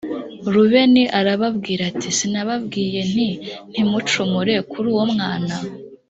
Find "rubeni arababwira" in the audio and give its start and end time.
0.53-1.81